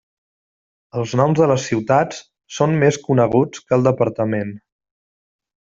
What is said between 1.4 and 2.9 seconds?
de les ciutats són